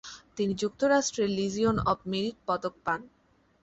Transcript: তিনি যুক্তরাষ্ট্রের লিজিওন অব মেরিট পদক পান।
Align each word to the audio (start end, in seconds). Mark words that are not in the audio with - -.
তিনি 0.37 0.53
যুক্তরাষ্ট্রের 0.61 1.29
লিজিওন 1.37 1.77
অব 1.91 1.99
মেরিট 2.11 2.37
পদক 2.47 2.73
পান। 2.85 2.99